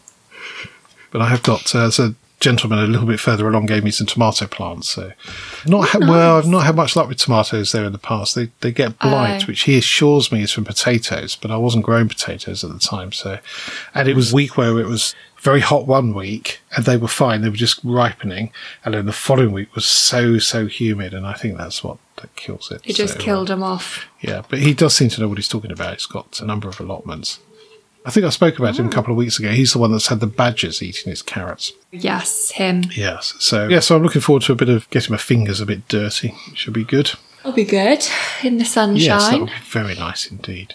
[1.10, 3.90] But I have got uh, so a gentleman a little bit further along gave me
[3.90, 4.88] some tomato plants.
[4.90, 5.12] So
[5.66, 8.34] not ha- well, I've not had much luck with tomatoes there in the past.
[8.34, 9.46] They they get blight, Oh.
[9.46, 13.10] which he assures me is from potatoes, but I wasn't growing potatoes at the time.
[13.12, 13.38] So,
[13.94, 17.08] and it was a week where it was very hot one week and they were
[17.08, 17.40] fine.
[17.40, 18.52] They were just ripening,
[18.84, 22.34] and then the following week was so so humid, and I think that's what that
[22.36, 22.80] kills it.
[22.84, 24.04] It just So, uh, killed him off.
[24.20, 25.94] yeah, but he does seem to know what he's talking about.
[25.94, 27.38] He's got a number of allotments.
[28.04, 29.50] I think I spoke about him a couple of weeks ago.
[29.50, 31.72] He's the one that's had the badgers eating his carrots.
[31.90, 32.84] Yes, him.
[32.96, 33.34] Yes.
[33.40, 35.86] So yeah, so I'm looking forward to a bit of getting my fingers a bit
[35.86, 36.34] dirty.
[36.54, 37.12] Should be good.
[37.38, 38.06] That'll be good
[38.42, 39.46] in the Yes, that sunshine.
[39.46, 40.74] be very nice indeed.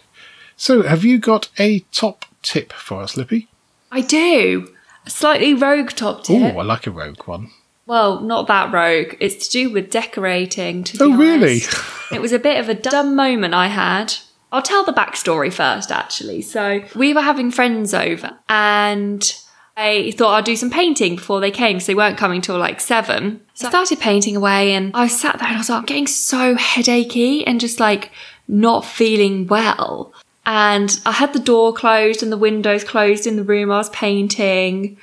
[0.58, 3.47] So have you got a top tip for us, Lippy?
[3.95, 4.67] I do.
[5.05, 6.36] A slightly rogue top Oh.
[6.60, 7.49] I like a rogue one.
[7.86, 9.15] Well, not that rogue.
[9.21, 10.84] It's to do with decorating.
[10.84, 11.62] To Oh, really?
[12.12, 14.15] it was a bit of a dumb moment I had.
[14.51, 16.41] I'll tell the backstory first, actually.
[16.41, 19.34] So we were having friends over, and
[19.77, 22.81] I thought I'd do some painting before they came because they weren't coming till like
[22.81, 23.41] seven.
[23.53, 26.08] So I started painting away, and I sat there and I was like, I'm getting
[26.08, 28.12] so headachy and just like
[28.47, 30.13] not feeling well.
[30.45, 33.89] And I had the door closed and the windows closed in the room I was
[33.89, 34.97] painting.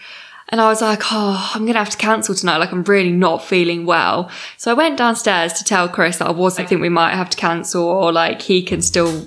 [0.48, 2.59] And I was like, oh, I'm going to have to cancel tonight.
[2.59, 4.31] Like, I'm really not feeling well.
[4.59, 7.31] So I went downstairs to tell Chris that I was, I think we might have
[7.31, 9.26] to cancel or like he can still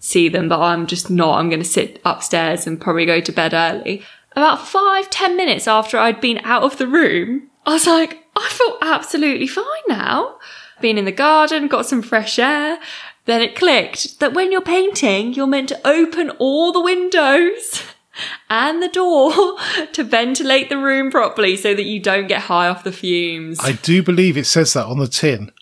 [0.00, 1.38] see them, but I'm just not.
[1.38, 4.02] I'm going to sit upstairs and probably go to bed early.
[4.32, 8.48] About five, ten minutes after I'd been out of the room, I was like, I
[8.50, 10.36] feel absolutely fine now.
[10.80, 12.78] Been in the garden, got some fresh air.
[13.26, 17.82] Then it clicked that when you're painting, you're meant to open all the windows
[18.50, 19.32] and the door
[19.92, 23.58] to ventilate the room properly so that you don't get high off the fumes.
[23.60, 25.52] I do believe it says that on the tin.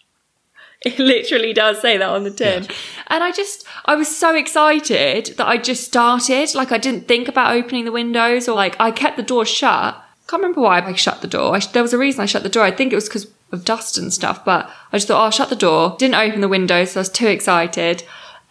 [0.83, 2.67] It literally does say that on the tin.
[3.07, 6.55] And I just, I was so excited that I just started.
[6.55, 9.95] Like, I didn't think about opening the windows or like, I kept the door shut.
[10.29, 11.57] Can't remember why I shut the door.
[11.57, 12.65] I, there was a reason I shut the door.
[12.65, 14.45] I think it was because of dust and stuff.
[14.45, 15.97] But I just thought, oh, I'll shut the door.
[15.99, 18.03] Didn't open the window, so I was too excited.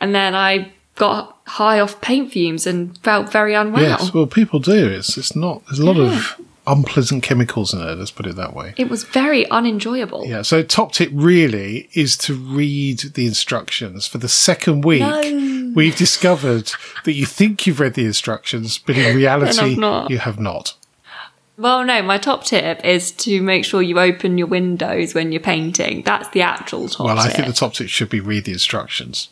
[0.01, 3.83] And then I got high off paint fumes and felt very unwell.
[3.83, 4.87] Yes, well, people do.
[4.89, 5.63] It's it's not.
[5.67, 7.97] There's a lot of unpleasant chemicals in it.
[7.97, 8.73] Let's put it that way.
[8.77, 10.25] It was very unenjoyable.
[10.25, 10.43] Yeah.
[10.43, 14.07] So top tip really is to read the instructions.
[14.07, 15.73] For the second week, No.
[15.75, 16.71] we've discovered
[17.03, 19.75] that you think you've read the instructions, but in reality,
[20.09, 20.73] you have not.
[21.57, 25.39] Well, no, my top tip is to make sure you open your windows when you're
[25.41, 26.01] painting.
[26.03, 27.35] That's the actual top Well, I tip.
[27.35, 29.29] think the top tip should be read the instructions.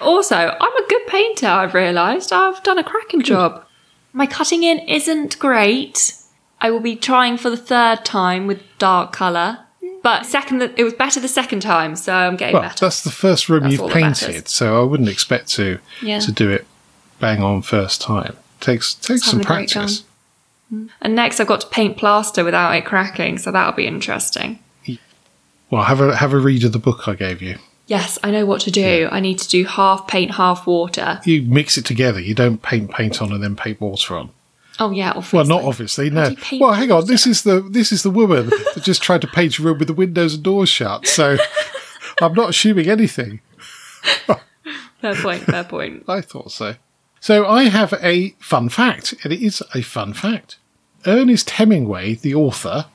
[0.00, 2.32] Also, I'm a good painter, I've realised.
[2.32, 3.64] I've done a cracking job.
[4.12, 6.14] My cutting in isn't great.
[6.60, 9.58] I will be trying for the third time with dark colour.
[10.02, 12.86] But second, it was better the second time, so I'm getting Well, better.
[12.86, 16.20] that's the first room That's you've painted, so I wouldn't expect to Yeah.
[16.20, 16.66] to do it
[17.20, 18.36] bang on first time.
[18.60, 19.66] Takes takes some having
[20.72, 20.86] a.
[21.00, 24.58] And next, I've got to paint plaster without it cracking, so that'll be interesting.
[25.70, 27.58] Well, have a have a read of the book I gave you.
[27.86, 29.08] Yes, I know what to do.
[29.10, 31.20] I need to do half paint, half water.
[31.24, 32.20] You mix it together.
[32.20, 34.30] You don't paint paint on and then paint water on.
[34.80, 35.36] Oh yeah, obviously.
[35.36, 36.10] Well, not obviously.
[36.10, 36.24] No.
[36.26, 37.06] do you paint Well, hang on.
[37.06, 39.88] This is the this is the woman that just tried to paint a room with
[39.88, 41.06] the windows and doors shut.
[41.06, 41.36] So
[42.22, 43.40] I'm not assuming anything.
[45.00, 45.42] Fair point.
[45.44, 46.04] Fair point.
[46.08, 46.76] I thought so.
[47.20, 50.56] So I have a fun fact, and it is a fun fact.
[51.06, 52.86] Ernest Hemingway, the author,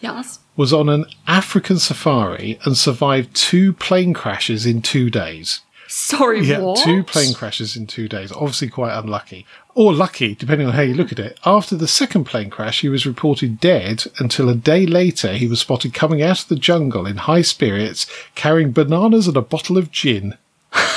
[0.00, 0.38] Yes.
[0.56, 5.60] was on an African safari and survived two plane crashes in two days.
[5.88, 6.78] Sorry, Yeah, what?
[6.84, 8.30] two plane crashes in two days.
[8.32, 9.44] Obviously, quite unlucky.
[9.74, 11.38] Or lucky, depending on how you look at it.
[11.44, 15.60] After the second plane crash, he was reported dead until a day later he was
[15.60, 19.90] spotted coming out of the jungle in high spirits, carrying bananas and a bottle of
[19.90, 20.36] gin.
[20.72, 20.88] That's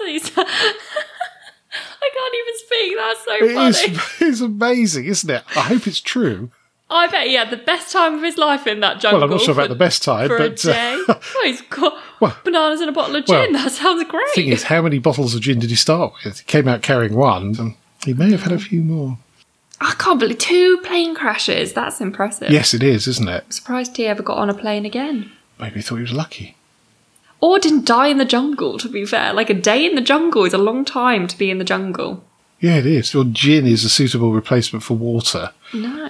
[0.00, 0.46] what he said.
[0.46, 2.96] I can't even speak.
[2.96, 3.68] That's so It funny.
[3.70, 5.42] is it's amazing, isn't it?
[5.56, 6.50] I hope it's true.
[6.90, 9.20] I bet he had the best time of his life in that jungle.
[9.20, 11.02] Well, I'm not sure about the best time, for but a day.
[11.08, 13.54] uh, well, he's got Well- bananas and a bottle of well, gin.
[13.54, 14.26] that sounds great.
[14.34, 16.40] The thing is, how many bottles of gin did he start with?
[16.40, 19.16] He came out carrying one, and he may have had a few more.
[19.80, 21.72] I can't believe two plane crashes.
[21.72, 22.50] That's impressive.
[22.50, 23.44] Yes, it is, isn't it?
[23.46, 25.32] I'm surprised he ever got on a plane again.
[25.58, 26.56] Maybe he thought he was lucky.
[27.40, 29.32] Or didn't die in the jungle, to be fair.
[29.32, 32.22] Like a day in the jungle is a long time to be in the jungle.
[32.62, 33.12] Yeah, it is.
[33.14, 36.08] Or gin is a suitable replacement for water No.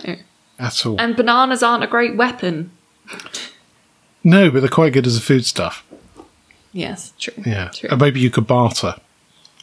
[0.58, 1.00] at all.
[1.00, 2.70] And bananas aren't a great weapon.
[4.22, 5.82] no, but they're quite good as a foodstuff.
[6.74, 7.42] Yes, true.
[7.44, 7.70] Yeah.
[7.74, 7.88] True.
[7.90, 8.94] And maybe you could barter.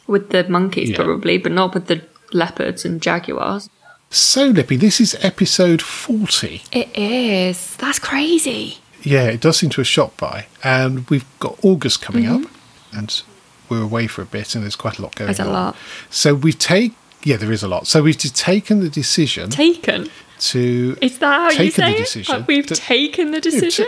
[0.06, 0.96] with the monkeys, Yeah.
[0.96, 3.70] probably, but not with the leopards and jaguars.
[4.10, 6.62] So, Lippy, this is episode 40.
[6.72, 7.76] It is.
[7.76, 8.78] That's crazy.
[9.04, 10.46] Yeah, it does seem to have shot by.
[10.64, 12.44] And we've got August coming mm-hmm.
[12.46, 12.50] up,
[12.92, 13.22] and
[13.70, 15.36] we're away for a bit, and there's quite a lot going Mm-hmm.
[15.42, 15.64] There's a on.
[15.66, 15.76] lot.
[16.10, 16.96] So we've taken.
[17.22, 17.86] Yeah, there is a lot.
[17.86, 20.08] So we've just taken the decision Taken.
[20.38, 22.28] to Is that how you say it?
[22.28, 23.86] Like we've to- taken the decision?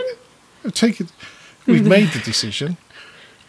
[0.62, 1.08] we've taken.
[1.66, 2.76] We've made the decision.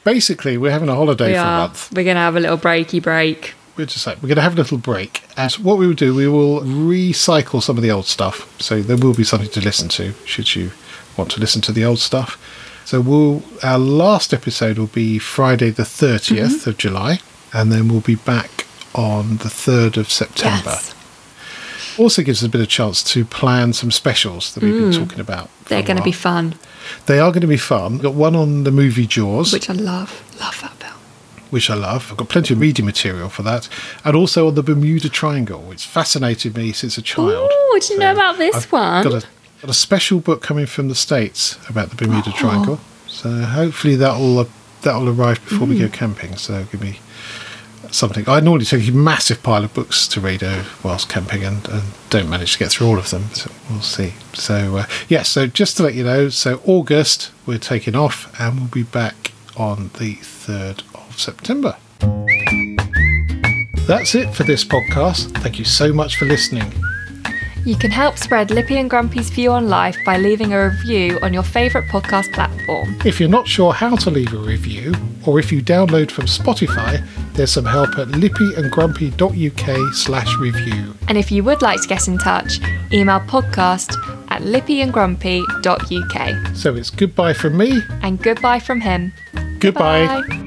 [0.04, 1.92] Basically, we're having a holiday we for a month.
[1.94, 3.54] We're going to have a little breaky break.
[3.78, 6.14] we're just like we're going to have a little break and what we will do
[6.14, 9.90] we will recycle some of the old stuff so there will be something to listen
[9.90, 10.70] to should you
[11.18, 12.38] want to listen to the old stuff
[12.86, 16.70] so we'll our last episode will be friday the 30th Mm-hmm.
[16.70, 17.20] of july
[17.54, 18.66] and then we'll be back
[18.96, 20.94] on the 3rd of september Yes.
[21.98, 25.20] also gives us a bit of chance to plan some specials that we've been talking
[25.20, 25.68] about Mm.
[25.70, 26.56] They're going to be fun,
[27.06, 29.74] they are going to be fun We've got one on the movie jaws which I
[29.74, 30.12] love.
[30.40, 30.94] Love that film.
[31.52, 32.12] which I love.
[32.12, 33.70] I've got plenty of reading material for that,
[34.04, 37.32] and also on the Bermuda Triangle, which fascinated me since a child.
[37.52, 39.04] Oh, I didn't know about this I've one.
[39.04, 39.28] Got a,
[39.64, 42.38] got a special book coming from the states about the Bermuda Oh.
[42.38, 44.46] Triangle, so hopefully that will uh,
[44.82, 45.94] that will arrive before we go Mm.
[45.94, 46.36] camping.
[46.36, 47.00] So give me
[47.90, 48.28] something.
[48.28, 51.84] I normally take a massive pile of books to read uh, whilst camping, and, and
[52.10, 53.24] don't manage to get through all of them.
[53.34, 54.14] So we'll see.
[54.34, 58.60] So uh, yeah, so just to let you know, so August we're taking off, and
[58.60, 61.78] we'll be back on the third of September.
[63.88, 65.32] That's it for this podcast.
[65.42, 66.74] Thank you so much for listening.
[67.66, 71.34] You can help spread Lippy and Grumpy's view on life by leaving a review on
[71.34, 72.98] your favourite podcast platform.
[73.06, 74.94] If you're not sure how to leave a review,
[75.26, 77.02] or if you download from Spotify,
[77.34, 80.94] there's some help at lippyandgrumpy.uk slash review.
[81.08, 82.60] And if you would like to get in touch,
[82.92, 83.96] email podcast
[84.30, 86.58] at lippyandgrumpy.uk.
[86.58, 87.82] So it's goodbye from me.
[88.02, 89.14] And goodbye from him.
[89.60, 90.08] Goodbye.
[90.08, 90.40] Bye.